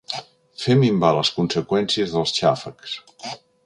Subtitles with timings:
[0.63, 3.01] Fer minvar les conseqüències dels xàfecs.